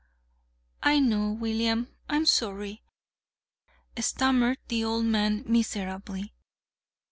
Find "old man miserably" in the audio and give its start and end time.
4.83-6.33